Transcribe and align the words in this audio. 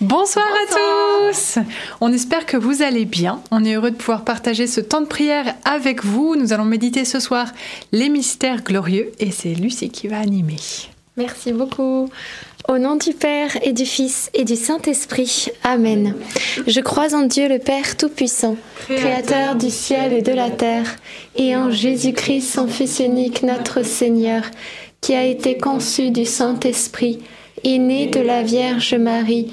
Bonsoir, 0.00 0.44
à 0.44 0.74
tous 1.30 1.58
On 2.02 2.12
espère 2.12 2.44
que 2.44 2.58
vous 2.58 2.82
allez 2.82 3.06
bien. 3.06 3.40
On 3.50 3.64
est 3.64 3.74
heureux 3.74 3.90
de 3.90 3.96
pouvoir 3.96 4.24
partager 4.24 4.66
ce 4.66 4.80
temps 4.80 5.00
de 5.00 5.06
prière 5.06 5.54
avec 5.64 6.04
vous. 6.04 6.36
Nous 6.36 6.52
allons 6.52 6.66
méditer 6.66 7.06
ce 7.06 7.18
soir 7.18 7.46
les 7.92 8.10
mystères 8.10 8.62
glorieux 8.62 9.12
et 9.20 9.30
c'est 9.30 9.54
Lucie 9.54 9.88
qui 9.88 10.08
va 10.08 10.18
animer. 10.18 10.56
Merci 11.16 11.52
beaucoup. 11.52 12.10
Au 12.68 12.76
nom 12.76 12.96
du 12.96 13.14
Père 13.14 13.56
et 13.62 13.72
du 13.72 13.86
Fils 13.86 14.30
et 14.34 14.44
du 14.44 14.54
Saint-Esprit. 14.54 15.46
Amen. 15.62 16.14
Je 16.66 16.80
crois 16.80 17.14
en 17.14 17.22
Dieu 17.22 17.48
le 17.48 17.58
Père 17.58 17.96
Tout-Puissant, 17.96 18.56
Créateur 18.88 19.54
du 19.54 19.70
ciel 19.70 20.12
et 20.12 20.22
de 20.22 20.32
la 20.32 20.50
terre, 20.50 20.96
et 21.36 21.56
en 21.56 21.70
Jésus-Christ, 21.70 22.42
son 22.42 22.66
Fils 22.66 22.98
unique, 22.98 23.42
notre 23.44 23.82
Seigneur, 23.82 24.42
qui 25.00 25.14
a 25.14 25.24
été 25.24 25.56
conçu 25.56 26.10
du 26.10 26.26
Saint-Esprit, 26.26 27.20
et 27.64 27.78
né 27.78 28.08
de 28.08 28.20
la 28.20 28.42
Vierge 28.42 28.94
Marie 28.94 29.52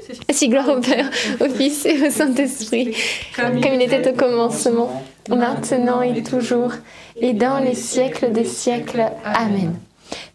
si, 0.33 0.49
gloire 0.49 0.69
au 0.69 0.79
Père, 0.79 1.09
au 1.39 1.49
Fils 1.49 1.85
et 1.85 2.07
au 2.07 2.09
Saint-Esprit, 2.09 2.95
comme, 3.35 3.57
il 3.57 3.81
était 3.81 4.09
au 4.09 4.13
commencement, 4.13 5.03
maintenant 5.29 6.01
et 6.01 6.23
toujours, 6.23 6.73
et 7.19 7.33
dans 7.33 7.59
les 7.59 7.75
siècles 7.75 8.31
des 8.31 8.45
siècles. 8.45 9.05
Amen. 9.23 9.73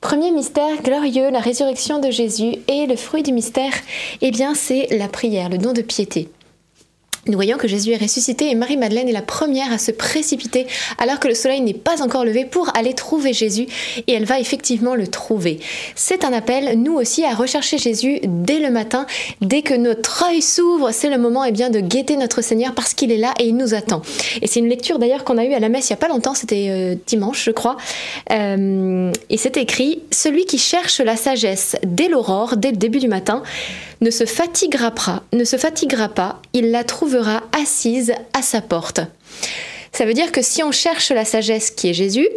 Premier 0.01 0.31
mystère 0.31 0.83
glorieux, 0.83 1.31
la 1.31 1.41
résurrection 1.41 1.99
de 1.99 2.11
Jésus, 2.11 2.57
et 2.69 2.87
le 2.87 2.97
fruit 2.97 3.23
du 3.23 3.33
mystère, 3.33 3.73
eh 4.21 4.31
bien, 4.31 4.55
c'est 4.55 4.89
la 4.97 5.09
prière, 5.09 5.49
le 5.49 5.59
don 5.59 5.73
de 5.73 5.83
piété. 5.83 6.29
Nous 7.29 7.35
voyons 7.35 7.57
que 7.57 7.67
Jésus 7.67 7.93
est 7.93 7.97
ressuscité 7.97 8.51
et 8.51 8.55
Marie-Madeleine 8.55 9.09
est 9.09 9.13
la 9.13 9.23
première 9.23 9.73
à 9.73 9.79
se 9.79 9.91
précipiter 9.91 10.67
alors 10.99 11.19
que 11.19 11.27
le 11.27 11.35
soleil 11.35 11.61
n'est 11.61 11.75
pas 11.75 12.03
encore 12.03 12.25
levé 12.25 12.45
pour 12.45 12.71
aller 12.77 12.95
trouver 12.95 13.33
Jésus 13.33 13.67
et 14.07 14.13
elle 14.13 14.25
va 14.25 14.39
effectivement 14.39 14.95
le 14.95 15.09
trouver. 15.09 15.59
C'est 15.97 16.25
un 16.25 16.33
appel, 16.33 16.81
nous 16.81 16.95
aussi, 16.95 17.25
à 17.25 17.35
rechercher 17.35 17.79
Jésus 17.79 18.21
dès 18.23 18.61
le 18.61 18.71
matin, 18.71 19.07
dès 19.41 19.63
que 19.63 19.75
notre 19.75 20.27
œil 20.29 20.41
s'ouvre, 20.41 20.93
c'est 20.93 21.11
le 21.11 21.19
moment 21.19 21.45
eh 21.45 21.53
bien, 21.53 21.71
de 21.71 21.81
guetter 21.81 22.17
notre 22.17 22.43
Seigneur 22.43 22.75
parce 22.75 22.95
qu'il 22.95 23.11
est 23.11 23.19
là 23.19 23.35
et 23.41 23.49
il 23.49 23.57
nous 23.57 23.75
attend. 23.75 24.03
Et 24.41 24.47
c'est 24.47 24.61
une 24.61 24.69
lecture 24.69 24.99
d'ailleurs 24.99 25.25
qu'on 25.25 25.39
a 25.39 25.45
eue 25.45 25.55
à 25.55 25.61
la 25.61 25.69
messe 25.69 25.89
il 25.89 25.93
n'y 25.93 25.99
a 25.99 26.01
pas 26.01 26.09
longtemps, 26.09 26.35
c'était 26.35 26.69
euh, 26.69 26.95
dimanche 27.07 27.45
je 27.45 27.51
crois, 27.51 27.77
euh, 28.31 29.13
et 29.31 29.37
c'est 29.37 29.57
écrit, 29.57 30.03
celui 30.11 30.45
qui 30.45 30.59
cherche 30.59 31.01
la 31.01 31.17
sagesse 31.17 31.77
dès 31.85 32.09
l'aurore, 32.09 32.57
dès 32.57 32.71
le 32.71 32.77
début 32.77 32.99
du 32.99 33.09
matin, 33.09 33.43
ne 34.01 34.11
se 34.11 34.27
fatiguera 34.27 34.91
pas, 34.91 35.23
pas, 36.09 36.41
il 36.53 36.71
la 36.71 36.85
trouvera 36.85 37.43
assise 37.53 38.13
à 38.33 38.43
sa 38.43 38.61
porte. 38.61 39.01
Ça 39.97 40.05
veut 40.05 40.13
dire 40.13 40.31
que 40.31 40.43
si 40.43 40.63
on 40.63 40.73
cherche 40.73 41.11
la 41.11 41.25
sagesse 41.25 41.71
qui 41.71 41.89
est 41.89 41.95
Jésus, 41.95 42.29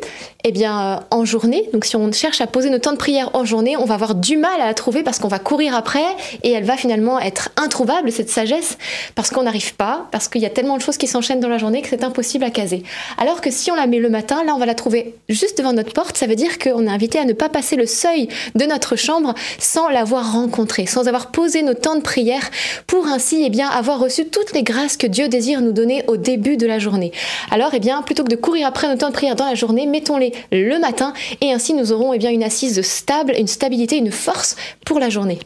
eh 0.45 0.53
bien, 0.53 0.81
euh, 0.81 0.99
en 1.11 1.25
journée, 1.25 1.69
donc 1.73 1.83
si 1.83 1.97
on 1.97 2.09
cherche 2.13 2.39
à 2.39 2.47
poser 2.47 2.69
nos 2.69 2.77
temps 2.77 2.93
de 2.93 2.97
prière 2.97 3.31
en 3.33 3.43
journée, 3.43 3.75
on 3.75 3.83
va 3.83 3.95
avoir 3.95 4.15
du 4.15 4.37
mal 4.37 4.61
à 4.61 4.65
la 4.65 4.73
trouver 4.73 5.03
parce 5.03 5.19
qu'on 5.19 5.27
va 5.27 5.39
courir 5.39 5.75
après 5.75 6.05
et 6.43 6.51
elle 6.53 6.63
va 6.63 6.77
finalement 6.77 7.19
être 7.19 7.49
introuvable, 7.57 8.13
cette 8.13 8.29
sagesse, 8.29 8.77
parce 9.13 9.29
qu'on 9.29 9.43
n'arrive 9.43 9.75
pas, 9.75 10.07
parce 10.11 10.29
qu'il 10.29 10.39
y 10.39 10.45
a 10.45 10.49
tellement 10.49 10.77
de 10.77 10.81
choses 10.81 10.95
qui 10.95 11.07
s'enchaînent 11.07 11.41
dans 11.41 11.49
la 11.49 11.57
journée 11.57 11.81
que 11.81 11.89
c'est 11.89 12.05
impossible 12.05 12.45
à 12.45 12.49
caser. 12.49 12.83
Alors 13.17 13.41
que 13.41 13.51
si 13.51 13.69
on 13.71 13.75
la 13.75 13.87
met 13.87 13.99
le 13.99 14.09
matin, 14.09 14.45
là, 14.45 14.55
on 14.55 14.57
va 14.57 14.65
la 14.65 14.75
trouver 14.75 15.15
juste 15.27 15.57
devant 15.57 15.73
notre 15.73 15.91
porte, 15.91 16.15
ça 16.15 16.27
veut 16.27 16.37
dire 16.37 16.59
qu'on 16.59 16.87
est 16.87 16.89
invité 16.89 17.19
à 17.19 17.25
ne 17.25 17.33
pas 17.33 17.49
passer 17.49 17.75
le 17.75 17.85
seuil 17.85 18.29
de 18.55 18.65
notre 18.65 18.95
chambre 18.95 19.33
sans 19.57 19.89
l'avoir 19.89 20.31
rencontrée, 20.31 20.85
sans 20.85 21.09
avoir 21.09 21.31
posé 21.31 21.61
nos 21.63 21.73
temps 21.73 21.95
de 21.95 22.01
prière 22.01 22.49
pour 22.87 23.07
ainsi, 23.07 23.43
eh 23.45 23.49
bien, 23.49 23.67
avoir 23.67 23.99
reçu 23.99 24.29
toutes 24.29 24.53
les 24.53 24.63
grâces 24.63 24.95
que 24.95 25.07
Dieu 25.07 25.27
désire 25.27 25.59
nous 25.59 25.73
donner 25.73 26.05
au 26.07 26.15
début 26.15 26.55
de 26.55 26.65
la 26.65 26.79
journée. 26.79 27.11
Alors, 27.51 27.71
eh 27.73 27.79
bien, 27.79 28.01
plutôt 28.01 28.23
que 28.23 28.29
de 28.29 28.35
courir 28.35 28.67
après 28.67 28.87
nos 28.87 28.97
temps 28.97 29.09
de 29.09 29.13
prière 29.13 29.35
dans 29.35 29.45
la 29.45 29.55
journée, 29.55 29.87
mettons-les 29.87 30.33
le 30.51 30.79
matin 30.79 31.13
et 31.41 31.51
ainsi 31.51 31.73
nous 31.73 31.91
aurons 31.91 32.13
eh 32.13 32.17
bien, 32.17 32.29
une 32.29 32.43
assise 32.43 32.81
stable, 32.81 33.33
une 33.37 33.47
stabilité, 33.47 33.97
une 33.97 34.11
force 34.11 34.55
pour 34.85 34.99
la 34.99 35.09
journée. 35.09 35.39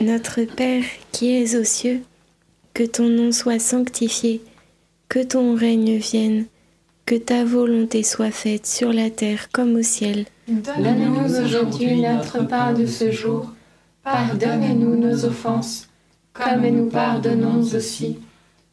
Notre 0.00 0.42
Père 0.42 0.84
qui 1.12 1.36
es 1.36 1.56
aux 1.56 1.64
cieux, 1.64 2.02
que 2.74 2.84
ton 2.84 3.08
nom 3.08 3.32
soit 3.32 3.58
sanctifié, 3.58 4.40
que 5.08 5.22
ton 5.22 5.54
règne 5.56 5.96
vienne, 5.96 6.46
que 7.04 7.16
ta 7.16 7.44
volonté 7.44 8.02
soit 8.02 8.30
faite 8.30 8.66
sur 8.66 8.92
la 8.92 9.10
terre 9.10 9.48
comme 9.52 9.74
au 9.74 9.82
ciel. 9.82 10.26
Donne-nous 10.48 11.44
aujourd'hui 11.44 12.00
notre 12.00 12.46
pain 12.46 12.72
de 12.72 12.86
ce 12.86 13.10
jour. 13.10 13.50
Pardonne-nous 14.04 14.96
nos 14.96 15.24
offenses, 15.24 15.88
comme 16.32 16.66
nous 16.66 16.88
pardonnons 16.88 17.62
aussi 17.74 18.16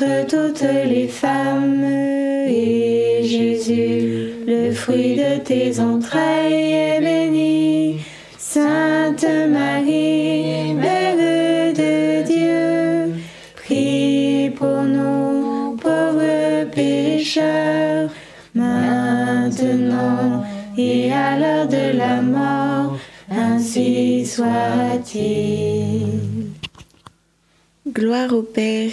entre 0.00 0.26
toutes 0.26 0.62
les 0.62 1.08
femmes, 1.08 1.84
et 1.84 3.20
Jésus, 3.22 4.32
le 4.46 4.72
fruit 4.72 5.16
de 5.16 5.38
tes 5.38 5.78
entrailles, 5.78 6.72
est 6.72 7.00
béni. 7.00 8.00
Sainte 8.38 9.26
Marie, 9.48 10.74
Mère 10.74 11.16
de 11.74 12.22
Dieu, 12.22 13.14
prie 13.56 14.50
pour 14.56 14.82
nous 14.82 15.76
pauvres 15.76 16.64
pécheurs 16.70 18.10
maintenant 18.54 20.44
et 20.78 21.12
à 21.12 21.38
l'heure 21.38 21.68
de 21.68 21.98
la 21.98 22.22
mort, 22.22 22.96
ainsi 23.30 24.24
soit-il. 24.24 26.06
Gloire 27.86 28.32
au 28.32 28.42
Père 28.42 28.92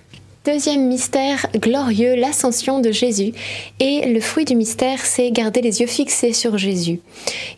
Deuxième 0.43 0.87
mystère 0.87 1.45
glorieux, 1.55 2.15
l'ascension 2.15 2.79
de 2.79 2.91
Jésus. 2.91 3.31
Et 3.79 4.11
le 4.11 4.19
fruit 4.19 4.43
du 4.43 4.55
mystère, 4.55 5.05
c'est 5.05 5.29
garder 5.29 5.61
les 5.61 5.81
yeux 5.81 5.87
fixés 5.87 6.33
sur 6.33 6.57
Jésus. 6.57 6.99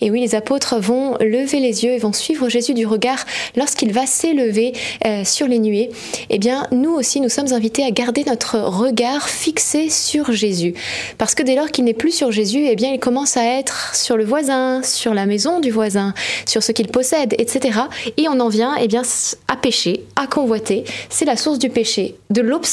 Et 0.02 0.12
oui, 0.12 0.20
les 0.20 0.36
apôtres 0.36 0.76
vont 0.82 1.16
lever 1.22 1.62
les 1.62 1.86
yeux 1.86 1.92
et 1.92 1.98
vont 1.98 2.12
suivre 2.12 2.50
Jésus 2.50 2.74
du 2.74 2.86
regard 2.86 3.24
lorsqu'il 3.56 3.94
va 3.94 4.06
s'élever 4.06 4.74
euh, 5.06 5.24
sur 5.24 5.48
les 5.48 5.60
nuées. 5.60 5.92
Eh 6.30 6.40
bien, 6.40 6.68
nous 6.74 6.92
aussi, 6.92 7.22
nous 7.22 7.30
sommes 7.30 7.54
invités 7.54 7.86
à 7.86 7.92
garder 7.92 8.26
notre 8.26 8.60
regard 8.60 9.30
fixé 9.30 9.90
sur 9.90 10.34
Jésus. 10.34 10.74
Parce 11.18 11.36
que 11.36 11.44
dès 11.44 11.56
lors 11.56 11.72
qu'il 11.72 11.86
n'est 11.86 11.94
plus 11.94 12.12
sur 12.12 12.34
Jésus, 12.34 12.66
eh 12.68 12.76
bien, 12.76 12.92
il 12.92 13.00
commence 13.00 13.38
à 13.38 13.46
être 13.46 13.96
sur 13.96 14.18
le 14.18 14.26
voisin, 14.26 14.84
sur 14.84 15.14
la 15.14 15.26
maison 15.26 15.62
du 15.62 15.72
voisin, 15.72 16.14
sur 16.46 16.62
ce 16.62 16.74
qu'il 16.74 16.90
possède, 16.90 17.34
etc. 17.38 17.80
Et 18.18 18.28
on 18.28 18.42
en 18.42 18.50
vient, 18.50 18.76
eh 18.78 18.90
bien, 18.90 19.04
à 19.48 19.56
pécher, 19.56 20.04
à 20.18 20.28
convoiter. 20.28 20.84
C'est 21.10 21.24
la 21.24 21.38
source 21.38 21.60
du 21.60 21.70
péché. 21.70 22.16
De 22.30 22.42
l'observation 22.42 22.73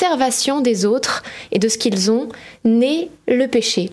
des 0.63 0.87
autres 0.87 1.23
et 1.53 1.59
de 1.59 1.69
ce 1.69 1.79
qu'ils 1.79 2.11
ont 2.11 2.29
naît 2.65 3.09
le 3.29 3.47
péché. 3.47 3.91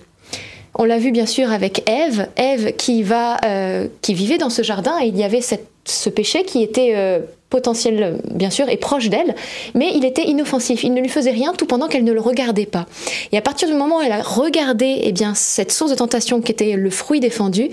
On 0.75 0.85
l'a 0.85 0.99
vu 0.99 1.11
bien 1.11 1.25
sûr 1.25 1.51
avec 1.51 1.89
Ève, 1.89 2.27
Ève 2.35 2.75
qui, 2.75 3.03
euh, 3.11 3.87
vivait 4.09 4.37
dans 4.37 4.49
ce 4.49 4.61
jardin 4.61 4.99
et 5.01 5.07
il 5.07 5.17
y 5.17 5.23
avait 5.23 5.41
ce 5.41 6.09
péché 6.09 6.43
qui 6.43 6.61
était 6.61 6.93
euh, 6.95 7.19
potentiel 7.49 8.19
bien 8.29 8.49
sûr 8.51 8.69
et 8.69 8.77
proche 8.77 9.09
d'elle, 9.09 9.33
mais 9.73 9.91
il 9.95 10.05
était 10.05 10.25
inoffensif, 10.25 10.83
il 10.83 10.93
ne 10.93 11.01
lui 11.01 11.09
faisait 11.09 11.31
rien 11.31 11.53
tout 11.53 11.65
pendant 11.65 11.87
qu'elle 11.87 12.03
ne 12.03 12.11
le 12.11 12.21
regardait 12.21 12.65
pas. 12.65 12.85
Et 13.31 13.37
à 13.37 13.41
partir 13.41 13.67
du 13.67 13.73
moment 13.73 13.97
où 13.97 14.01
elle 14.01 14.11
a 14.11 14.21
regardé 14.21 14.99
eh 15.03 15.11
bien, 15.11 15.33
cette 15.33 15.71
source 15.71 15.89
de 15.89 15.95
tentation 15.95 16.41
qui 16.41 16.51
était 16.51 16.73
le 16.73 16.89
fruit 16.89 17.19
défendu, 17.19 17.69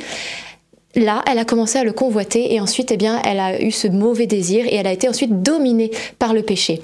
là, 0.94 1.22
elle 1.30 1.38
a 1.38 1.44
commencé 1.44 1.78
à 1.78 1.84
le 1.84 1.92
convoiter 1.92 2.54
et 2.54 2.60
ensuite, 2.60 2.90
eh 2.90 2.96
bien, 2.96 3.20
elle 3.24 3.40
a 3.40 3.60
eu 3.60 3.70
ce 3.70 3.88
mauvais 3.88 4.26
désir 4.26 4.64
et 4.66 4.76
elle 4.76 4.86
a 4.86 4.92
été 4.92 5.08
ensuite 5.08 5.42
dominée 5.42 5.90
par 6.18 6.32
le 6.32 6.42
péché. 6.42 6.80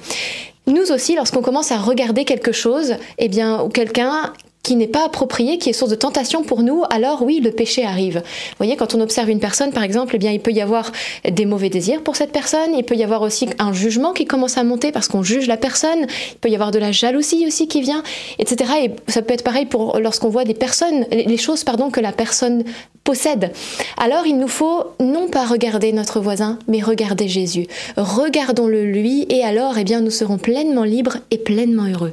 Nous 0.67 0.93
aussi, 0.93 1.17
lorsqu'on 1.17 1.43
commence 1.43 1.73
à 1.73 1.79
regarder 1.79 2.25
quelque 2.25 2.53
chose, 2.53 2.95
eh 3.19 3.29
bien, 3.29 3.63
ou 3.63 3.69
quelqu'un 3.69 4.33
qui 4.63 4.77
n'est 4.77 4.87
pas 4.87 5.07
approprié, 5.07 5.59
qui 5.59 5.71
est 5.71 5.73
source 5.73 5.91
de 5.91 5.97
tentation 5.97 6.43
pour 6.43 6.63
nous, 6.63 6.83
alors 6.91 7.23
oui, 7.23 7.41
le 7.41 7.51
péché 7.51 7.85
arrive. 7.85 8.19
Vous 8.19 8.57
voyez, 8.59 8.77
quand 8.77 8.95
on 8.95 9.01
observe 9.01 9.31
une 9.31 9.41
personne, 9.41 9.73
par 9.73 9.83
exemple, 9.83 10.17
eh 10.17 10.19
bien, 10.19 10.33
il 10.33 10.41
peut 10.41 10.53
y 10.53 10.61
avoir 10.61 10.93
des 11.29 11.47
mauvais 11.47 11.71
désirs 11.71 12.03
pour 12.03 12.17
cette 12.17 12.33
personne, 12.33 12.75
il 12.77 12.85
peut 12.85 12.95
y 12.95 13.03
avoir 13.03 13.23
aussi 13.23 13.49
un 13.59 13.73
jugement 13.73 14.13
qui 14.13 14.27
commence 14.27 14.59
à 14.59 14.65
monter 14.65 14.93
parce 14.93 15.09
qu'on 15.09 15.23
juge 15.23 15.47
la 15.47 15.57
personne, 15.57 16.07
il 16.33 16.39
peut 16.41 16.51
y 16.51 16.55
avoir 16.55 16.71
de 16.71 16.79
la 16.79 16.93
jalousie 16.93 17.47
aussi 17.47 17.69
qui 17.69 17.81
vient, 17.81 18.03
etc. 18.39 18.71
Et 18.85 19.11
ça 19.11 19.23
peut 19.23 19.35
être 19.35 19.45
pareil 19.45 19.67
pour 19.67 19.99
lorsqu'on 19.99 20.29
voit 20.29 20.45
des 20.45 20.55
personnes, 20.55 21.07
les 21.11 21.37
choses, 21.37 21.65
pardon, 21.65 21.91
que 21.91 22.01
la 22.01 22.13
personne 22.13 22.65
possède. 23.05 23.53
Alors 23.97 24.27
il 24.27 24.39
nous 24.39 24.49
faut 24.49 24.85
non 25.01 25.29
pas 25.29 25.47
regarder 25.47 25.93
notre 25.93 26.21
voisin, 26.21 26.59
mais 26.69 26.83
regarder 26.83 27.29
Jésus. 27.29 27.67
Regardons-le 27.97 28.85
lui 28.85 29.27
et 29.31 29.43
alors 29.43 29.79
eh 29.79 29.85
bien 29.85 30.01
nous 30.01 30.11
serons 30.11 30.39
pleinement 30.39 30.85
libres 30.85 31.17
et 31.31 31.39
pleinement 31.39 31.85
heureux. 31.85 32.13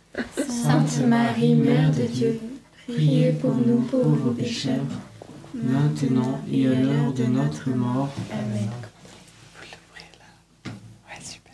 Sainte 0.35 0.99
Marie, 1.07 1.55
Mère 1.55 1.91
de 1.91 2.03
Dieu, 2.03 2.39
priez 2.87 3.31
pour 3.31 3.55
nous 3.55 3.81
pauvres 3.81 4.31
pécheurs, 4.31 4.79
maintenant 5.53 6.41
et 6.51 6.67
à 6.67 6.73
l'heure 6.73 7.13
de 7.13 7.23
notre 7.25 7.69
mort. 7.69 8.09
Amen. 8.31 8.69
Ouais, 11.07 11.21
super. 11.21 11.53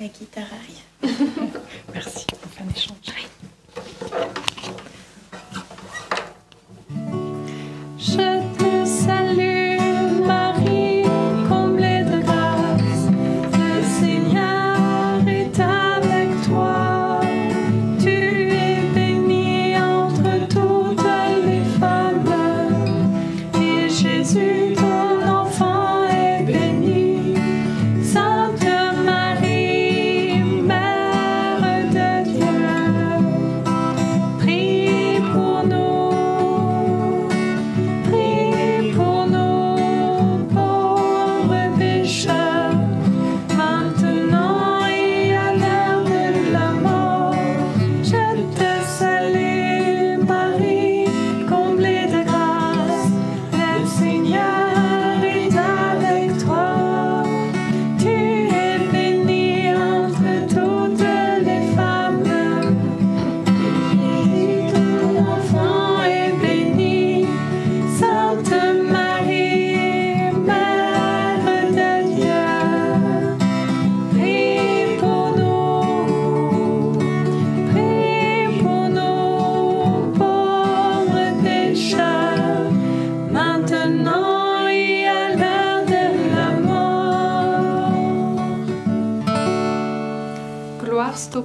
La 0.00 0.08
guitare 0.08 0.44
arrive. 0.52 1.16
Merci. 1.94 2.26
On 2.44 2.48
fait 2.48 2.62
un 2.62 2.68
échange. 2.70 2.96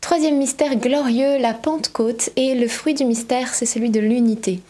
Troisième 0.00 0.38
mystère 0.38 0.76
glorieux, 0.76 1.38
la 1.38 1.52
Pentecôte, 1.52 2.30
et 2.36 2.54
le 2.54 2.68
fruit 2.68 2.94
du 2.94 3.04
mystère, 3.04 3.54
c'est 3.54 3.66
celui 3.66 3.90
de 3.90 4.00
l'unité 4.00 4.60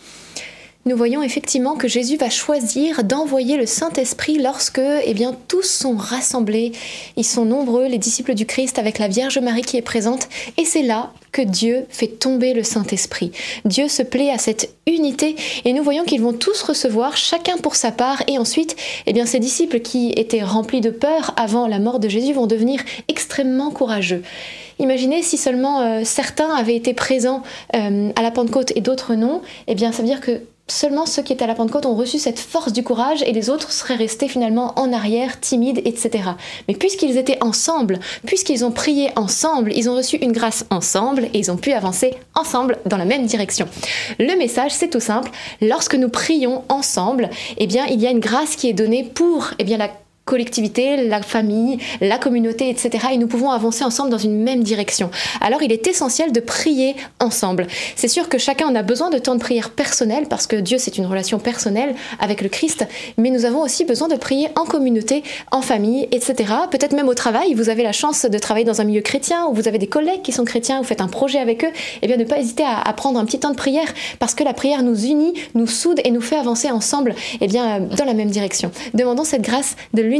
nous 0.86 0.96
voyons 0.96 1.22
effectivement 1.22 1.76
que 1.76 1.88
Jésus 1.88 2.16
va 2.16 2.30
choisir 2.30 3.04
d'envoyer 3.04 3.58
le 3.58 3.66
Saint-Esprit 3.66 4.38
lorsque 4.38 4.80
eh 5.04 5.12
bien, 5.12 5.36
tous 5.46 5.62
sont 5.62 5.94
rassemblés. 5.94 6.72
Ils 7.16 7.24
sont 7.24 7.44
nombreux, 7.44 7.86
les 7.86 7.98
disciples 7.98 8.32
du 8.32 8.46
Christ, 8.46 8.78
avec 8.78 8.98
la 8.98 9.06
Vierge 9.06 9.38
Marie 9.38 9.60
qui 9.60 9.76
est 9.76 9.82
présente. 9.82 10.28
Et 10.56 10.64
c'est 10.64 10.82
là 10.82 11.12
que 11.32 11.42
Dieu 11.42 11.84
fait 11.90 12.08
tomber 12.08 12.54
le 12.54 12.62
Saint-Esprit. 12.62 13.30
Dieu 13.66 13.88
se 13.88 14.02
plaît 14.02 14.30
à 14.30 14.38
cette 14.38 14.74
unité 14.86 15.36
et 15.66 15.74
nous 15.74 15.84
voyons 15.84 16.04
qu'ils 16.04 16.22
vont 16.22 16.32
tous 16.32 16.62
recevoir, 16.62 17.16
chacun 17.16 17.58
pour 17.58 17.76
sa 17.76 17.92
part. 17.92 18.22
Et 18.26 18.38
ensuite, 18.38 18.74
eh 19.06 19.12
bien, 19.12 19.26
ces 19.26 19.38
disciples 19.38 19.80
qui 19.80 20.12
étaient 20.16 20.42
remplis 20.42 20.80
de 20.80 20.90
peur 20.90 21.34
avant 21.36 21.66
la 21.68 21.78
mort 21.78 22.00
de 22.00 22.08
Jésus 22.08 22.32
vont 22.32 22.46
devenir 22.46 22.80
extrêmement 23.06 23.70
courageux. 23.70 24.22
Imaginez 24.80 25.22
si 25.22 25.36
seulement 25.36 25.82
euh, 25.82 26.00
certains 26.04 26.48
avaient 26.48 26.74
été 26.74 26.94
présents 26.94 27.42
euh, 27.74 28.10
à 28.16 28.22
la 28.22 28.30
Pentecôte 28.30 28.72
et 28.74 28.80
d'autres 28.80 29.14
non, 29.14 29.42
eh 29.66 29.74
bien 29.74 29.92
ça 29.92 30.00
veut 30.00 30.08
dire 30.08 30.22
que 30.22 30.40
seulement 30.68 31.04
ceux 31.04 31.22
qui 31.22 31.34
étaient 31.34 31.44
à 31.44 31.48
la 31.48 31.54
Pentecôte 31.54 31.84
ont 31.84 31.94
reçu 31.94 32.18
cette 32.18 32.38
force 32.38 32.72
du 32.72 32.82
courage 32.82 33.22
et 33.26 33.32
les 33.32 33.50
autres 33.50 33.72
seraient 33.72 33.96
restés 33.96 34.26
finalement 34.26 34.72
en 34.78 34.90
arrière, 34.94 35.38
timides, 35.38 35.82
etc. 35.84 36.30
Mais 36.66 36.74
puisqu'ils 36.74 37.18
étaient 37.18 37.36
ensemble, 37.42 37.98
puisqu'ils 38.24 38.64
ont 38.64 38.70
prié 38.70 39.10
ensemble, 39.16 39.72
ils 39.74 39.90
ont 39.90 39.96
reçu 39.96 40.16
une 40.16 40.32
grâce 40.32 40.64
ensemble 40.70 41.24
et 41.34 41.38
ils 41.38 41.50
ont 41.50 41.58
pu 41.58 41.72
avancer 41.72 42.14
ensemble 42.34 42.78
dans 42.86 42.96
la 42.96 43.04
même 43.04 43.26
direction. 43.26 43.68
Le 44.18 44.34
message, 44.38 44.72
c'est 44.72 44.88
tout 44.88 45.00
simple. 45.00 45.30
Lorsque 45.60 45.94
nous 45.94 46.08
prions 46.08 46.64
ensemble, 46.70 47.28
eh 47.58 47.66
bien, 47.66 47.84
il 47.84 48.00
y 48.00 48.06
a 48.06 48.10
une 48.10 48.20
grâce 48.20 48.56
qui 48.56 48.68
est 48.68 48.72
donnée 48.72 49.04
pour 49.04 49.50
eh 49.58 49.64
bien, 49.64 49.76
la 49.76 49.90
collectivité, 50.30 51.08
la 51.08 51.22
famille, 51.22 51.78
la 52.00 52.16
communauté, 52.16 52.70
etc. 52.70 53.08
Et 53.12 53.18
nous 53.18 53.26
pouvons 53.26 53.50
avancer 53.50 53.82
ensemble 53.82 54.10
dans 54.10 54.18
une 54.18 54.40
même 54.40 54.62
direction. 54.62 55.10
Alors 55.40 55.60
il 55.60 55.72
est 55.72 55.88
essentiel 55.88 56.30
de 56.30 56.38
prier 56.38 56.94
ensemble. 57.18 57.66
C'est 57.96 58.06
sûr 58.06 58.28
que 58.28 58.38
chacun 58.38 58.68
en 58.68 58.76
a 58.76 58.82
besoin 58.84 59.10
de 59.10 59.18
temps 59.18 59.34
de 59.34 59.40
prière 59.40 59.70
personnel 59.70 60.26
parce 60.30 60.46
que 60.46 60.54
Dieu 60.54 60.78
c'est 60.78 60.98
une 60.98 61.06
relation 61.06 61.40
personnelle 61.40 61.96
avec 62.20 62.42
le 62.42 62.48
Christ, 62.48 62.86
mais 63.18 63.30
nous 63.30 63.44
avons 63.44 63.60
aussi 63.60 63.84
besoin 63.84 64.06
de 64.06 64.14
prier 64.14 64.50
en 64.54 64.64
communauté, 64.64 65.24
en 65.50 65.62
famille, 65.62 66.06
etc. 66.12 66.34
Peut-être 66.70 66.92
même 66.92 67.08
au 67.08 67.14
travail, 67.14 67.54
vous 67.54 67.68
avez 67.68 67.82
la 67.82 67.92
chance 67.92 68.24
de 68.24 68.38
travailler 68.38 68.64
dans 68.64 68.80
un 68.80 68.84
milieu 68.84 69.00
chrétien 69.00 69.46
ou 69.46 69.54
vous 69.54 69.66
avez 69.66 69.78
des 69.78 69.88
collègues 69.88 70.22
qui 70.22 70.30
sont 70.30 70.44
chrétiens, 70.44 70.78
vous 70.78 70.86
faites 70.86 71.00
un 71.00 71.08
projet 71.08 71.40
avec 71.40 71.64
eux, 71.64 71.68
et 71.68 71.98
eh 72.02 72.06
bien 72.06 72.16
ne 72.16 72.24
pas 72.24 72.38
hésiter 72.38 72.62
à, 72.64 72.92
prendre 72.92 73.18
un 73.18 73.24
petit 73.24 73.40
temps 73.40 73.50
de 73.50 73.56
prière 73.56 73.92
parce 74.20 74.34
que 74.34 74.44
la 74.44 74.54
prière 74.54 74.84
nous 74.84 75.06
unit, 75.06 75.34
nous 75.54 75.66
soude 75.66 76.00
et 76.04 76.12
nous 76.12 76.20
fait 76.20 76.36
avancer 76.36 76.70
ensemble 76.70 77.16
eh 77.40 77.48
bien, 77.48 77.80
dans 77.80 78.04
la 78.04 78.14
même 78.14 78.30
direction. 78.30 78.70
Demandons 78.94 79.24
cette 79.24 79.42
grâce 79.42 79.74
de 79.92 80.02
l'unité 80.02 80.19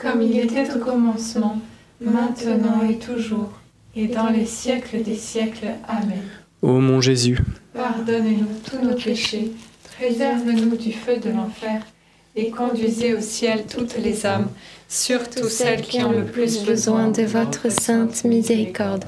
Comme 0.00 0.22
il 0.22 0.38
était 0.38 0.72
au 0.74 0.78
commencement, 0.78 1.58
maintenant 2.00 2.88
et 2.88 2.96
toujours, 2.96 3.52
et 3.94 4.06
dans 4.06 4.30
les 4.30 4.46
siècles 4.46 5.02
des 5.02 5.14
siècles. 5.14 5.66
Amen. 5.86 6.22
Ô 6.62 6.78
mon 6.78 7.02
Jésus, 7.02 7.38
pardonnez-nous 7.74 8.46
tous 8.64 8.82
nos 8.82 8.94
péchés, 8.94 9.52
préserve-nous 9.96 10.76
du 10.76 10.92
feu 10.92 11.18
de 11.18 11.28
l'enfer, 11.28 11.82
et 12.34 12.48
conduisez 12.48 13.12
au 13.12 13.20
ciel 13.20 13.64
toutes 13.66 13.98
les 13.98 14.24
âmes, 14.24 14.48
surtout 14.88 15.48
celles 15.48 15.82
qui 15.82 16.02
ont 16.02 16.12
le 16.12 16.24
plus 16.24 16.64
besoin 16.64 17.08
de 17.08 17.22
votre 17.22 17.70
sainte 17.70 18.24
miséricorde. 18.24 19.04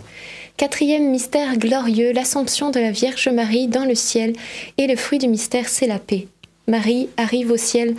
Quatrième 0.59 1.11
mystère 1.11 1.57
glorieux, 1.57 2.13
l'Assomption 2.13 2.71
de 2.71 2.81
la 2.81 2.91
Vierge 2.91 3.29
Marie 3.29 3.67
dans 3.67 3.87
le 3.87 3.95
ciel, 3.95 4.35
et 4.77 4.87
le 4.87 4.97
fruit 4.97 5.19
du 5.19 5.29
mystère, 5.29 5.71
c'est 5.71 5.87
la 5.87 5.99
paix. 5.99 6.29
Marie 6.69 7.09
arrive 7.17 7.51
au 7.51 7.57
ciel, 7.57 7.97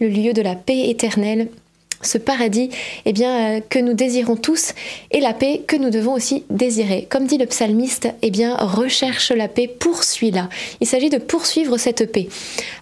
le 0.00 0.08
lieu 0.08 0.32
de 0.32 0.42
la 0.42 0.56
paix 0.56 0.90
éternelle, 0.90 1.48
ce 2.02 2.18
paradis 2.18 2.70
eh 3.06 3.12
bien, 3.12 3.56
euh, 3.56 3.60
que 3.68 3.78
nous 3.78 3.94
désirons 3.94 4.36
tous 4.36 4.74
et 5.10 5.20
la 5.20 5.32
paix 5.32 5.62
que 5.66 5.76
nous 5.76 5.90
devons 5.90 6.12
aussi 6.12 6.44
désirer. 6.50 7.06
Comme 7.08 7.26
dit 7.26 7.38
le 7.38 7.46
psalmiste, 7.46 8.08
eh 8.22 8.32
recherche 8.58 9.30
la 9.30 9.48
paix, 9.48 9.68
poursuis-la. 9.68 10.48
Il 10.80 10.86
s'agit 10.86 11.10
de 11.10 11.18
poursuivre 11.18 11.76
cette 11.76 12.10
paix. 12.10 12.28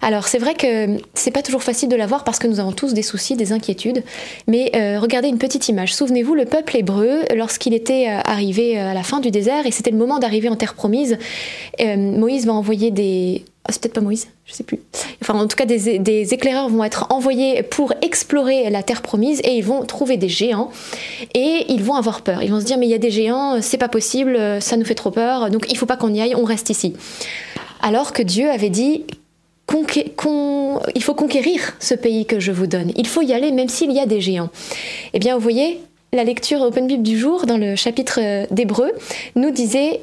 Alors 0.01 0.29
c'est 0.29 0.39
vrai 0.39 0.55
que 0.55 0.99
c'est 1.15 1.31
pas 1.31 1.43
toujours 1.43 1.63
facile 1.63 1.89
de 1.89 1.97
la 1.97 2.07
voir 2.07 2.25
parce 2.25 2.39
que 2.39 2.47
nous 2.47 2.61
avons 2.61 2.73
tous 2.73 2.95
des 2.95 3.03
soucis, 3.03 3.37
des 3.37 3.53
inquiétudes, 3.53 4.03
mais 4.47 4.71
euh, 4.75 4.99
regardez 4.99 5.29
une 5.29 5.39
petite 5.39 5.69
image. 5.69 5.95
Souvenez-vous, 5.95 6.35
le 6.35 6.47
peuple 6.47 6.77
hébreu, 6.77 7.23
lorsqu'il 7.35 7.75
était 7.75 8.07
euh, 8.09 8.21
arrivé 8.25 8.79
à 8.79 8.95
la 8.95 9.03
fin 9.03 9.21
du 9.21 9.31
désert 9.31 9.67
et 9.67 9.71
c'était 9.71 9.91
le 9.91 9.99
moment 9.99 10.19
d'arriver 10.19 10.49
en 10.49 10.57
terre 10.57 10.75
promise, 10.75 11.19
Moïse 11.81 12.47
va 12.47 12.53
envoyer 12.53 12.91
des 12.91 13.45
c'est 13.71 13.81
peut-être 13.83 13.95
pas 13.95 14.01
Moïse, 14.01 14.29
je 14.47 14.53
sais 14.53 14.65
plus. 14.65 14.81
Enfin, 15.23 15.35
en 15.35 15.47
tout 15.47 15.57
cas, 15.57 15.65
des, 15.65 16.35
éclaireurs 16.35 16.69
vont 16.69 16.85
être 16.85 17.07
envoyés 17.11 17.63
pour 17.63 17.93
explorer 18.03 18.71
la 18.71 18.83
terre 18.83 19.03
promise 19.03 19.41
et 19.45 19.57
ils 19.57 19.65
vont 19.65 19.85
trouver 19.85 20.17
des 20.17 20.29
géants 20.29 20.71
et 21.35 21.65
ils 21.69 21.83
vont 21.83 21.95
avoir 21.95 22.23
peur. 22.23 22.43
Ils 22.43 22.51
vont 22.51 22.61
se 22.61 22.65
dire 22.65 22.79
mais 22.79 22.87
il 22.87 22.91
y 22.91 22.95
a 22.95 22.99
des 22.99 23.11
géants, 23.11 23.61
c'est 23.61 23.79
pas 23.79 23.89
possible, 23.89 24.39
ça 24.61 24.77
nous 24.77 24.85
fait 24.85 24.95
trop 24.95 25.11
peur, 25.11 25.51
donc 25.51 25.67
il 25.71 25.77
faut 25.77 25.87
pas 25.87 25.97
qu'on 25.97 26.13
y 26.13 26.21
aille, 26.21 26.35
on 26.35 26.45
reste 26.45 26.71
ici. 26.71 26.95
Alors 27.83 28.13
que 28.13 28.23
Dieu 28.23 28.51
avait 28.51 28.71
dit 28.71 29.05
il 30.95 31.03
faut 31.03 31.15
conquérir 31.15 31.77
ce 31.79 31.95
pays 31.95 32.27
que 32.27 32.41
je 32.41 32.53
vous 32.53 32.67
donne. 32.67 32.93
Il 32.97 33.07
faut 33.07 33.23
y 33.23 33.33
aller 33.33 33.53
même 33.53 33.69
s'il 33.69 33.93
y 33.93 34.01
a 34.01 34.07
des 34.07 34.21
géants. 34.21 34.51
Eh 35.13 35.19
bien, 35.19 35.35
vous 35.35 35.41
voyez, 35.41 35.81
la 36.13 36.25
lecture 36.25 36.61
Open 36.63 36.87
Bible 36.87 37.03
du 37.03 37.19
jour 37.19 37.47
dans 37.47 37.57
le 37.57 37.77
chapitre 37.77 38.21
d'Hébreu 38.53 38.91
nous 39.37 39.51
disait 39.51 40.01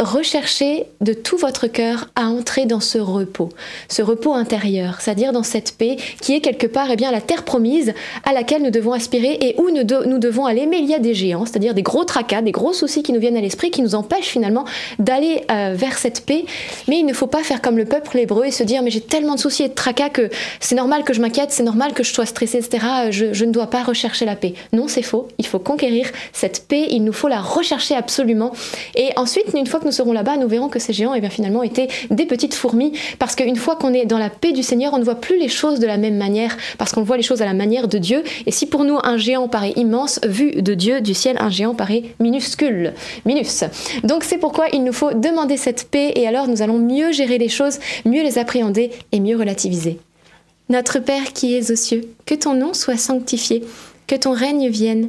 recherchez 0.00 0.86
de 1.00 1.12
tout 1.12 1.36
votre 1.36 1.66
cœur 1.66 2.08
à 2.16 2.26
entrer 2.26 2.66
dans 2.66 2.80
ce 2.80 2.98
repos, 2.98 3.50
ce 3.88 4.02
repos 4.02 4.32
intérieur, 4.32 5.00
c'est-à-dire 5.00 5.32
dans 5.32 5.42
cette 5.42 5.72
paix 5.72 5.96
qui 6.20 6.34
est 6.34 6.40
quelque 6.40 6.66
part 6.66 6.88
eh 6.90 6.96
bien, 6.96 7.10
la 7.10 7.20
terre 7.20 7.44
promise 7.44 7.92
à 8.24 8.32
laquelle 8.32 8.62
nous 8.62 8.70
devons 8.70 8.92
aspirer 8.92 9.38
et 9.40 9.54
où 9.58 9.70
nous, 9.70 9.84
nous 10.06 10.18
devons 10.18 10.46
aller. 10.46 10.66
Mais 10.66 10.78
il 10.78 10.86
y 10.86 10.94
a 10.94 10.98
des 10.98 11.14
géants, 11.14 11.44
c'est-à-dire 11.44 11.74
des 11.74 11.82
gros 11.82 12.04
tracas, 12.04 12.42
des 12.42 12.52
gros 12.52 12.72
soucis 12.72 13.02
qui 13.02 13.12
nous 13.12 13.20
viennent 13.20 13.36
à 13.36 13.40
l'esprit, 13.40 13.70
qui 13.70 13.82
nous 13.82 13.94
empêchent 13.94 14.28
finalement 14.28 14.64
d'aller 14.98 15.44
euh, 15.50 15.74
vers 15.76 15.98
cette 15.98 16.24
paix. 16.24 16.44
Mais 16.88 16.98
il 16.98 17.06
ne 17.06 17.12
faut 17.12 17.26
pas 17.26 17.42
faire 17.42 17.60
comme 17.60 17.76
le 17.76 17.84
peuple 17.84 18.18
hébreu 18.18 18.46
et 18.46 18.50
se 18.50 18.62
dire 18.62 18.82
mais 18.82 18.90
j'ai 18.90 19.00
tellement 19.00 19.34
de 19.34 19.40
soucis 19.40 19.64
et 19.64 19.68
de 19.68 19.74
tracas 19.74 20.08
que 20.08 20.30
c'est 20.60 20.74
normal 20.74 21.04
que 21.04 21.12
je 21.12 21.20
m'inquiète, 21.20 21.50
c'est 21.52 21.62
normal 21.62 21.92
que 21.92 22.02
je 22.02 22.12
sois 22.12 22.26
stressé, 22.26 22.58
etc. 22.58 22.86
Je, 23.10 23.32
je 23.32 23.44
ne 23.44 23.52
dois 23.52 23.66
pas 23.66 23.82
rechercher 23.82 24.24
la 24.24 24.36
paix. 24.36 24.54
Non, 24.72 24.88
c'est 24.88 25.02
faux. 25.02 25.28
Il 25.38 25.46
faut 25.46 25.58
conquérir 25.58 26.06
cette 26.32 26.66
paix, 26.66 26.86
il 26.90 27.04
nous 27.04 27.12
faut 27.12 27.28
la 27.28 27.40
rechercher 27.40 27.94
absolument. 27.94 28.52
Et 28.94 29.10
ensuite, 29.16 29.46
une 29.54 29.66
fois 29.66 29.80
que 29.80 29.89
nous 29.90 29.96
serons 29.96 30.12
là-bas, 30.12 30.36
nous 30.36 30.46
verrons 30.46 30.68
que 30.68 30.78
ces 30.78 30.92
géants, 30.92 31.14
eh 31.14 31.20
bien, 31.20 31.30
finalement, 31.30 31.64
étaient 31.64 31.88
des 32.10 32.24
petites 32.24 32.54
fourmis, 32.54 32.92
parce 33.18 33.34
qu'une 33.34 33.56
fois 33.56 33.74
qu'on 33.74 33.92
est 33.92 34.06
dans 34.06 34.18
la 34.18 34.30
paix 34.30 34.52
du 34.52 34.62
Seigneur, 34.62 34.94
on 34.94 34.98
ne 34.98 35.04
voit 35.04 35.16
plus 35.16 35.36
les 35.36 35.48
choses 35.48 35.80
de 35.80 35.86
la 35.86 35.96
même 35.96 36.16
manière, 36.16 36.56
parce 36.78 36.92
qu'on 36.92 37.02
voit 37.02 37.16
les 37.16 37.24
choses 37.24 37.42
à 37.42 37.44
la 37.44 37.54
manière 37.54 37.88
de 37.88 37.98
Dieu. 37.98 38.22
Et 38.46 38.52
si 38.52 38.66
pour 38.66 38.84
nous 38.84 38.98
un 39.02 39.16
géant 39.16 39.48
paraît 39.48 39.72
immense, 39.74 40.20
vu 40.24 40.62
de 40.62 40.74
Dieu, 40.74 41.00
du 41.00 41.12
ciel, 41.12 41.38
un 41.40 41.50
géant 41.50 41.74
paraît 41.74 42.04
minuscule, 42.20 42.94
minus. 43.24 43.64
Donc 44.04 44.22
c'est 44.22 44.38
pourquoi 44.38 44.66
il 44.72 44.84
nous 44.84 44.92
faut 44.92 45.12
demander 45.12 45.56
cette 45.56 45.90
paix, 45.90 46.12
et 46.14 46.28
alors 46.28 46.46
nous 46.46 46.62
allons 46.62 46.78
mieux 46.78 47.10
gérer 47.10 47.38
les 47.38 47.48
choses, 47.48 47.80
mieux 48.04 48.22
les 48.22 48.38
appréhender 48.38 48.92
et 49.10 49.18
mieux 49.18 49.36
relativiser. 49.36 49.98
Notre 50.68 51.00
Père 51.00 51.32
qui 51.32 51.56
es 51.56 51.72
aux 51.72 51.76
cieux, 51.76 52.08
que 52.26 52.36
ton 52.36 52.54
nom 52.54 52.74
soit 52.74 52.96
sanctifié, 52.96 53.64
que 54.06 54.14
ton 54.14 54.30
règne 54.30 54.68
vienne 54.68 55.08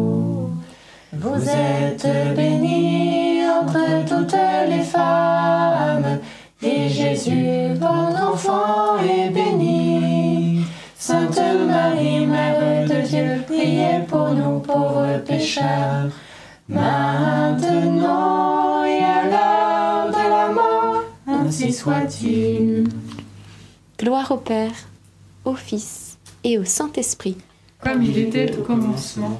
Vous 1.21 1.47
êtes 1.47 2.07
bénie 2.35 3.43
entre 3.45 4.03
toutes 4.07 4.35
les 4.67 4.81
femmes, 4.81 6.19
et 6.63 6.89
Jésus, 6.89 7.75
votre 7.75 8.33
enfant, 8.33 8.97
est 8.97 9.29
béni. 9.29 10.65
Sainte 10.97 11.39
Marie, 11.67 12.25
Mère 12.25 12.87
de 12.87 13.01
Dieu, 13.07 13.43
priez 13.45 13.99
pour 14.07 14.31
nous 14.31 14.61
pauvres 14.61 15.19
pécheurs, 15.23 16.09
maintenant 16.67 17.23
et 18.83 19.03
à 19.03 19.23
l'heure 19.29 20.07
de 20.09 20.27
la 20.27 20.51
mort, 20.51 21.03
ainsi 21.27 21.71
soit-il. 21.71 22.87
Gloire 23.99 24.31
au 24.31 24.37
Père, 24.37 24.73
au 25.45 25.53
Fils 25.53 26.17
et 26.43 26.57
au 26.57 26.65
Saint-Esprit. 26.65 27.37
Comme 27.79 28.01
il 28.01 28.17
était 28.17 28.57
au 28.57 28.63
commencement, 28.63 29.39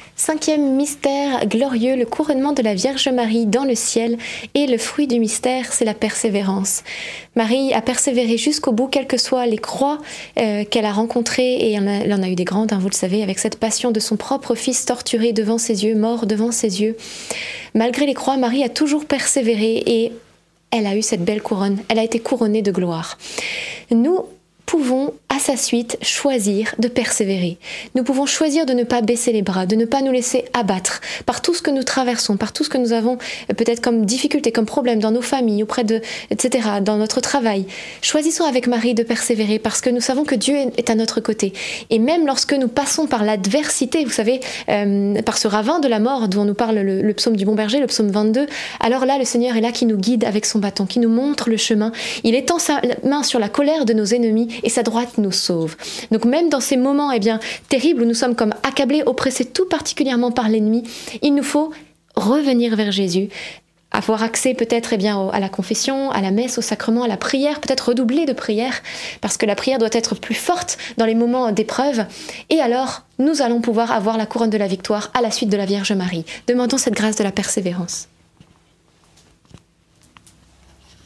Cinquième 0.15 0.75
mystère 0.75 1.47
glorieux, 1.47 1.95
le 1.95 2.05
couronnement 2.05 2.53
de 2.53 2.61
la 2.61 2.75
Vierge 2.75 3.07
Marie 3.09 3.45
dans 3.45 3.63
le 3.63 3.75
ciel. 3.75 4.17
Et 4.53 4.67
le 4.67 4.77
fruit 4.77 5.07
du 5.07 5.19
mystère, 5.19 5.73
c'est 5.73 5.85
la 5.85 5.93
persévérance. 5.93 6.83
Marie 7.35 7.73
a 7.73 7.81
persévéré 7.81 8.37
jusqu'au 8.37 8.71
bout, 8.71 8.87
quelles 8.87 9.07
que 9.07 9.17
soient 9.17 9.45
les 9.45 9.57
croix 9.57 9.99
euh, 10.37 10.63
qu'elle 10.65 10.85
a 10.85 10.91
rencontrées, 10.91 11.53
et 11.53 11.71
elle 11.73 12.13
en 12.13 12.23
a, 12.23 12.29
eu 12.29 12.35
des 12.35 12.43
grandes, 12.43 12.73
hein, 12.73 12.79
vous 12.79 12.89
le 12.89 12.95
savez, 12.95 13.23
avec 13.23 13.39
cette 13.39 13.57
passion 13.57 13.91
de 13.91 13.99
son 13.99 14.17
propre 14.17 14.53
fils 14.53 14.85
torturé 14.85 15.33
devant 15.33 15.57
ses 15.57 15.85
yeux, 15.85 15.95
mort 15.95 16.27
devant 16.27 16.51
ses 16.51 16.81
yeux. 16.81 16.95
Malgré 17.73 18.05
les 18.05 18.13
croix, 18.13 18.37
Marie 18.37 18.63
a 18.63 18.69
toujours 18.69 19.05
persévéré 19.05 19.83
et 19.85 20.11
elle 20.71 20.87
a 20.87 20.95
eu 20.95 21.01
cette 21.01 21.23
belle 21.23 21.41
couronne. 21.41 21.79
Elle 21.89 21.99
a 21.99 22.03
été 22.03 22.19
couronnée 22.19 22.61
de 22.61 22.71
gloire. 22.71 23.17
Nous 23.91 24.25
pouvons, 24.65 25.13
à 25.33 25.39
sa 25.39 25.55
suite, 25.55 25.97
choisir 26.01 26.75
de 26.77 26.89
persévérer. 26.89 27.57
Nous 27.95 28.03
pouvons 28.03 28.25
choisir 28.25 28.65
de 28.65 28.73
ne 28.73 28.83
pas 28.83 29.01
baisser 29.01 29.31
les 29.31 29.41
bras, 29.41 29.65
de 29.65 29.77
ne 29.77 29.85
pas 29.85 30.01
nous 30.01 30.11
laisser 30.11 30.43
abattre 30.51 30.99
par 31.25 31.41
tout 31.41 31.53
ce 31.53 31.61
que 31.61 31.71
nous 31.71 31.83
traversons, 31.83 32.35
par 32.35 32.51
tout 32.51 32.65
ce 32.65 32.69
que 32.69 32.77
nous 32.77 32.91
avons 32.91 33.17
euh, 33.49 33.53
peut-être 33.53 33.79
comme 33.79 34.05
difficulté, 34.05 34.51
comme 34.51 34.65
problème 34.65 34.99
dans 34.99 35.11
nos 35.11 35.21
familles, 35.21 35.63
auprès 35.63 35.85
de, 35.85 36.01
etc., 36.31 36.67
dans 36.81 36.97
notre 36.97 37.21
travail. 37.21 37.65
Choisissons 38.01 38.43
avec 38.43 38.67
Marie 38.67 38.93
de 38.93 39.03
persévérer 39.03 39.57
parce 39.57 39.79
que 39.79 39.89
nous 39.89 40.01
savons 40.01 40.25
que 40.25 40.35
Dieu 40.35 40.55
est 40.75 40.89
à 40.89 40.95
notre 40.95 41.21
côté. 41.21 41.53
Et 41.89 41.99
même 41.99 42.27
lorsque 42.27 42.53
nous 42.53 42.67
passons 42.67 43.07
par 43.07 43.23
l'adversité, 43.23 44.03
vous 44.03 44.11
savez, 44.11 44.41
euh, 44.67 45.21
par 45.21 45.37
ce 45.37 45.47
ravin 45.47 45.79
de 45.79 45.87
la 45.87 45.99
mort 45.99 46.27
dont 46.27 46.43
nous 46.43 46.55
parle 46.55 46.79
le, 46.79 47.01
le 47.01 47.13
psaume 47.13 47.37
du 47.37 47.45
bon 47.45 47.55
berger, 47.55 47.79
le 47.79 47.87
psaume 47.87 48.11
22, 48.11 48.47
alors 48.81 49.05
là, 49.05 49.17
le 49.17 49.25
Seigneur 49.25 49.55
est 49.55 49.61
là 49.61 49.71
qui 49.71 49.85
nous 49.85 49.97
guide 49.97 50.25
avec 50.25 50.45
son 50.45 50.59
bâton, 50.59 50.85
qui 50.85 50.99
nous 50.99 51.09
montre 51.09 51.49
le 51.49 51.57
chemin. 51.57 51.93
Il 52.25 52.35
étend 52.35 52.59
sa 52.59 52.81
main 53.05 53.23
sur 53.23 53.39
la 53.39 53.47
colère 53.47 53.85
de 53.85 53.93
nos 53.93 54.05
ennemis 54.05 54.49
et 54.63 54.69
sa 54.69 54.83
droite 54.83 55.19
nous 55.21 55.31
sauve. 55.31 55.75
Donc 56.11 56.25
même 56.25 56.49
dans 56.49 56.59
ces 56.59 56.77
moments 56.77 57.11
eh 57.11 57.19
bien, 57.19 57.39
terribles 57.69 58.01
où 58.01 58.05
nous 58.05 58.13
sommes 58.13 58.35
comme 58.35 58.53
accablés, 58.63 59.03
oppressés 59.05 59.45
tout 59.45 59.65
particulièrement 59.65 60.31
par 60.31 60.49
l'ennemi, 60.49 60.83
il 61.21 61.33
nous 61.35 61.43
faut 61.43 61.71
revenir 62.15 62.75
vers 62.75 62.91
Jésus, 62.91 63.29
avoir 63.91 64.23
accès 64.23 64.53
peut-être 64.53 64.93
eh 64.93 64.97
bien 64.97 65.29
à 65.29 65.39
la 65.39 65.49
confession, 65.49 66.11
à 66.11 66.21
la 66.21 66.31
messe, 66.31 66.57
au 66.57 66.61
sacrement, 66.61 67.03
à 67.03 67.07
la 67.07 67.17
prière, 67.17 67.59
peut-être 67.59 67.89
redoubler 67.89 68.25
de 68.25 68.33
prière, 68.33 68.81
parce 69.19 69.37
que 69.37 69.45
la 69.45 69.55
prière 69.55 69.79
doit 69.79 69.89
être 69.91 70.15
plus 70.15 70.35
forte 70.35 70.77
dans 70.97 71.05
les 71.05 71.15
moments 71.15 71.51
d'épreuve. 71.51 72.05
Et 72.49 72.61
alors, 72.61 73.03
nous 73.19 73.41
allons 73.41 73.61
pouvoir 73.61 73.91
avoir 73.91 74.17
la 74.17 74.25
couronne 74.25 74.49
de 74.49 74.57
la 74.57 74.67
victoire 74.67 75.11
à 75.13 75.21
la 75.21 75.31
suite 75.31 75.49
de 75.49 75.57
la 75.57 75.65
Vierge 75.65 75.91
Marie. 75.91 76.25
Demandons 76.47 76.77
cette 76.77 76.93
grâce 76.93 77.17
de 77.17 77.23
la 77.23 77.31
persévérance. 77.31 78.07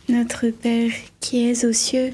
Notre 0.08 0.50
Père 0.50 0.92
qui 1.20 1.50
es 1.50 1.66
aux 1.66 1.74
cieux, 1.74 2.14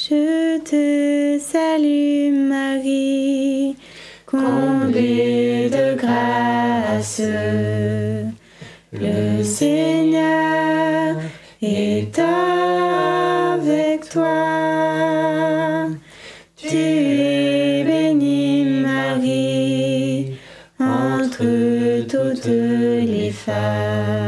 Je 0.00 0.60
te 0.60 1.40
salue 1.40 2.30
Marie, 2.32 3.74
comblée 4.26 5.68
de 5.68 5.96
grâce. 5.96 7.20
Le 8.92 9.42
Seigneur 9.42 11.16
est 11.60 12.16
avec 12.16 14.08
toi. 14.08 15.88
Tu 16.56 16.76
es 16.76 17.82
bénie 17.82 18.66
Marie 18.80 20.38
entre 20.78 22.06
toutes 22.06 22.46
les 22.46 23.32
femmes. 23.32 24.27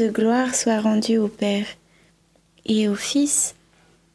Toute 0.00 0.12
gloire 0.14 0.54
soit 0.54 0.80
rendue 0.80 1.18
au 1.18 1.28
Père 1.28 1.66
et 2.64 2.88
au 2.88 2.94
Fils 2.94 3.54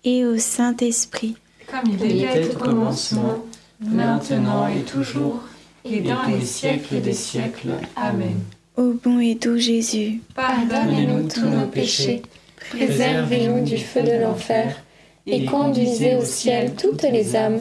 et 0.04 0.26
au 0.26 0.38
Saint-Esprit. 0.40 1.36
Comme 1.68 1.92
il 1.92 2.24
était 2.24 2.56
au 2.56 2.58
commencement, 2.58 3.46
maintenant 3.80 4.68
et 4.68 4.82
toujours, 4.82 5.42
et 5.84 6.02
dans 6.02 6.24
les 6.28 6.44
siècles 6.44 7.02
des 7.02 7.14
siècles. 7.14 7.70
Amen. 7.96 8.40
Ô 8.78 8.94
bon 8.94 9.20
et 9.20 9.36
doux 9.36 9.58
Jésus, 9.58 10.22
Pardonnez-nous 10.34 11.28
tous 11.28 11.46
nos 11.46 11.68
péchés, 11.68 12.24
préservez-nous 12.72 13.64
du 13.64 13.78
feu 13.78 14.02
de 14.02 14.24
l'enfer, 14.24 14.82
et 15.28 15.46
conduisez 15.46 16.16
au 16.16 16.26
ciel 16.26 16.74
toutes 16.76 17.04
les 17.04 17.36
âmes, 17.36 17.60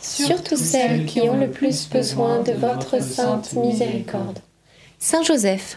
surtout 0.00 0.56
celles 0.56 1.04
qui 1.04 1.20
ont 1.20 1.38
le 1.38 1.50
plus 1.50 1.90
besoin 1.90 2.42
de 2.42 2.52
votre 2.52 3.02
sainte 3.02 3.52
miséricorde. 3.52 4.38
Saint 4.98 5.22
Joseph, 5.22 5.76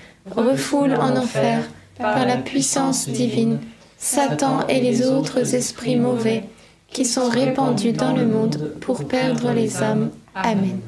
refoule 0.29 0.93
en 0.93 1.15
enfer, 1.17 1.63
par 1.97 2.25
la 2.25 2.37
puissance 2.37 3.07
divine, 3.09 3.59
Satan 3.97 4.67
et 4.67 4.79
les 4.81 5.05
autres 5.07 5.53
esprits 5.55 5.95
mauvais 5.95 6.43
qui 6.87 7.05
sont 7.05 7.29
répandus 7.29 7.93
dans 7.93 8.13
le 8.15 8.25
monde 8.25 8.73
pour 8.81 9.05
perdre 9.07 9.51
les 9.51 9.77
âmes. 9.83 10.09
Amen. 10.35 10.79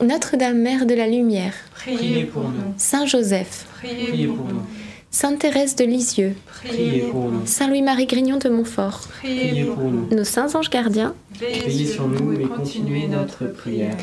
Notre-Dame 0.00 0.58
Mère 0.58 0.86
de 0.86 0.94
la 0.94 1.06
Lumière, 1.08 1.54
Priez 1.74 2.24
pour 2.24 2.44
nous. 2.44 2.72
Saint 2.76 3.06
Joseph, 3.06 3.66
Priez 3.78 4.26
pour 4.28 4.46
nous. 4.46 4.62
Sainte 5.10 5.40
Thérèse 5.40 5.76
de 5.76 5.84
Lisieux, 5.84 6.34
Priez 6.46 7.00
pour 7.10 7.30
nous. 7.30 7.44
Saint 7.46 7.68
Louis-Marie 7.68 8.06
Grignon 8.06 8.38
de 8.38 8.48
Montfort, 8.48 9.00
Priez 9.18 9.64
pour 9.64 9.84
nous. 9.90 10.08
nos 10.10 10.24
saints 10.24 10.54
anges 10.54 10.70
gardiens, 10.70 11.14
Veillez 11.38 11.86
sur 11.86 12.06
nous 12.08 12.32
et 12.40 12.44
continuez 12.44 13.08
notre 13.08 13.46
prière. 13.46 13.96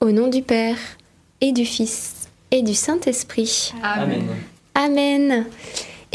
au 0.00 0.10
nom 0.10 0.28
du 0.28 0.42
Père 0.42 0.78
et 1.40 1.52
du 1.52 1.64
Fils 1.66 2.14
et 2.50 2.62
du 2.62 2.74
Saint-Esprit. 2.74 3.72
Amen. 3.82 4.28
Amen. 4.74 5.46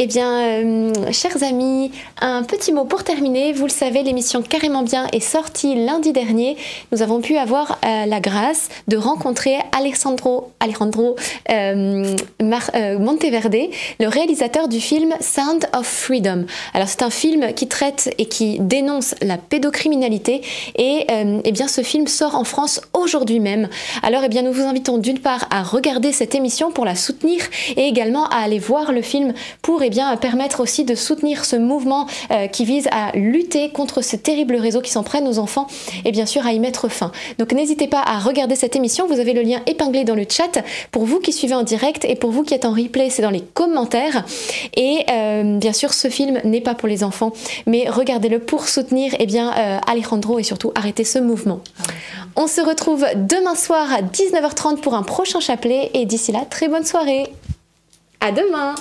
Eh 0.03 0.07
bien, 0.07 0.41
euh, 0.41 1.11
chers 1.11 1.43
amis, 1.43 1.91
un 2.21 2.41
petit 2.41 2.71
mot 2.71 2.85
pour 2.85 3.03
terminer. 3.03 3.53
Vous 3.53 3.65
le 3.65 3.71
savez, 3.71 4.01
l'émission 4.01 4.41
Carrément 4.41 4.81
Bien 4.81 5.05
est 5.13 5.19
sortie 5.19 5.75
lundi 5.75 6.11
dernier. 6.11 6.57
Nous 6.91 7.03
avons 7.03 7.21
pu 7.21 7.37
avoir 7.37 7.77
euh, 7.85 8.07
la 8.07 8.19
grâce 8.19 8.69
de 8.87 8.97
rencontrer 8.97 9.57
Alessandro, 9.77 10.53
Alejandro 10.59 11.17
euh, 11.51 12.15
Monteverde, 12.41 13.69
le 13.99 14.07
réalisateur 14.07 14.67
du 14.67 14.79
film 14.79 15.13
Sound 15.19 15.69
of 15.77 15.85
Freedom. 15.85 16.45
Alors, 16.73 16.87
c'est 16.87 17.03
un 17.03 17.11
film 17.11 17.53
qui 17.53 17.67
traite 17.67 18.11
et 18.17 18.25
qui 18.25 18.57
dénonce 18.59 19.13
la 19.21 19.37
pédocriminalité. 19.37 20.41
Et 20.79 21.05
eh 21.09 21.51
bien, 21.51 21.67
ce 21.67 21.81
film 21.81 22.07
sort 22.07 22.33
en 22.33 22.43
France 22.43 22.81
aujourd'hui 22.93 23.39
même. 23.39 23.69
Alors, 24.01 24.23
eh 24.25 24.29
bien, 24.29 24.41
nous 24.41 24.51
vous 24.51 24.63
invitons 24.63 24.97
d'une 24.97 25.19
part 25.19 25.45
à 25.51 25.61
regarder 25.61 26.11
cette 26.11 26.33
émission 26.33 26.71
pour 26.71 26.85
la 26.85 26.95
soutenir 26.95 27.43
et 27.77 27.83
également 27.83 28.25
à 28.29 28.37
aller 28.37 28.57
voir 28.57 28.93
le 28.93 29.03
film 29.03 29.35
pour 29.61 29.83
eh 29.83 29.90
bien, 29.91 30.17
permettre 30.17 30.61
aussi 30.61 30.83
de 30.83 30.95
soutenir 30.95 31.45
ce 31.45 31.55
mouvement 31.55 32.07
euh, 32.31 32.47
qui 32.47 32.65
vise 32.65 32.87
à 32.91 33.15
lutter 33.15 33.69
contre 33.69 34.01
ce 34.01 34.15
terrible 34.15 34.55
réseau 34.55 34.81
qui 34.81 34.89
s'en 34.89 35.03
prennent 35.03 35.27
aux 35.27 35.37
enfants 35.37 35.67
et 36.05 36.11
bien 36.11 36.25
sûr 36.25 36.47
à 36.47 36.53
y 36.53 36.59
mettre 36.59 36.87
fin. 36.89 37.11
Donc 37.37 37.53
n'hésitez 37.53 37.87
pas 37.87 38.01
à 38.01 38.17
regarder 38.17 38.55
cette 38.55 38.75
émission, 38.75 39.05
vous 39.05 39.19
avez 39.19 39.33
le 39.33 39.43
lien 39.43 39.59
épinglé 39.67 40.03
dans 40.03 40.15
le 40.15 40.25
chat 40.27 40.63
pour 40.91 41.05
vous 41.05 41.19
qui 41.19 41.31
suivez 41.31 41.53
en 41.53 41.61
direct 41.61 42.05
et 42.05 42.15
pour 42.15 42.31
vous 42.31 42.41
qui 42.41 42.55
êtes 42.55 42.65
en 42.65 42.71
replay, 42.71 43.11
c'est 43.11 43.21
dans 43.21 43.29
les 43.29 43.41
commentaires. 43.41 44.25
Et 44.75 45.05
euh, 45.11 45.57
bien 45.57 45.73
sûr, 45.73 45.93
ce 45.93 46.07
film 46.07 46.39
n'est 46.43 46.61
pas 46.61 46.73
pour 46.73 46.87
les 46.87 47.03
enfants, 47.03 47.33
mais 47.67 47.87
regardez-le 47.87 48.39
pour 48.39 48.67
soutenir 48.67 49.13
eh 49.19 49.27
bien, 49.27 49.53
euh, 49.55 49.79
Alejandro 49.85 50.39
et 50.39 50.43
surtout 50.43 50.71
arrêter 50.73 51.03
ce 51.03 51.19
mouvement. 51.19 51.61
On 52.35 52.47
se 52.47 52.61
retrouve 52.61 53.05
demain 53.15 53.55
soir 53.55 53.91
à 53.91 54.01
19h30 54.01 54.77
pour 54.77 54.95
un 54.95 55.03
prochain 55.03 55.39
chapelet 55.39 55.91
et 55.93 56.05
d'ici 56.05 56.31
là, 56.31 56.45
très 56.49 56.69
bonne 56.69 56.85
soirée. 56.85 57.31
À 58.19 58.31
demain. 58.31 58.75